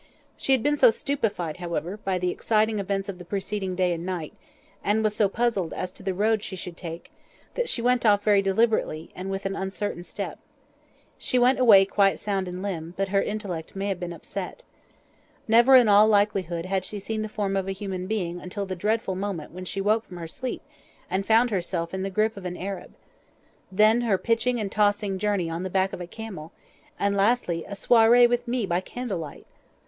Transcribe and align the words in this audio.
She 0.35 0.51
had 0.53 0.63
been 0.63 0.77
so 0.77 0.89
stupefied, 0.89 1.57
however, 1.57 1.97
by 1.97 2.17
the 2.17 2.31
exciting 2.31 2.79
events 2.79 3.07
of 3.07 3.19
the 3.19 3.23
preceding 3.23 3.75
day 3.75 3.93
and 3.93 4.03
night, 4.03 4.33
and 4.83 5.03
was 5.03 5.15
so 5.15 5.29
puzzled 5.29 5.73
as 5.73 5.91
to 5.91 6.01
the 6.01 6.15
road 6.15 6.41
she 6.41 6.55
should 6.55 6.75
take, 6.75 7.11
that 7.53 7.69
she 7.69 7.83
went 7.83 8.03
off 8.03 8.23
very 8.23 8.41
deliberately, 8.41 9.11
and 9.15 9.29
with 9.29 9.45
an 9.45 9.55
uncertain 9.55 10.03
step. 10.03 10.39
She 11.19 11.37
went 11.37 11.59
away 11.59 11.85
quite 11.85 12.17
sound 12.17 12.47
in 12.47 12.63
limb, 12.63 12.95
but 12.97 13.09
her 13.09 13.21
intellect 13.21 13.75
may 13.75 13.89
have 13.89 13.99
been 13.99 14.11
upset. 14.11 14.63
Never 15.47 15.75
in 15.75 15.87
all 15.87 16.07
likelihood 16.07 16.65
had 16.65 16.83
she 16.83 16.97
seen 16.97 17.21
the 17.21 17.29
form 17.29 17.55
of 17.55 17.67
a 17.67 17.71
human 17.71 18.07
being 18.07 18.41
until 18.41 18.65
the 18.65 18.75
dreadful 18.75 19.13
moment 19.13 19.51
when 19.51 19.65
she 19.65 19.81
woke 19.81 20.03
from 20.05 20.17
her 20.17 20.27
sleep 20.27 20.63
and 21.11 21.27
found 21.27 21.51
herself 21.51 21.93
in 21.93 22.01
the 22.01 22.09
grip 22.09 22.35
of 22.37 22.45
an 22.45 22.57
Arab. 22.57 22.95
Then 23.71 24.01
her 24.01 24.17
pitching 24.17 24.59
and 24.59 24.71
tossing 24.71 25.19
journey 25.19 25.47
on 25.47 25.61
the 25.61 25.69
back 25.69 25.93
of 25.93 26.01
a 26.01 26.07
camel, 26.07 26.53
and 26.97 27.15
lastly, 27.15 27.65
a 27.65 27.73
soireé 27.75 28.27
with 28.27 28.47
me 28.47 28.65
by 28.65 28.81
candlelight! 28.81 29.45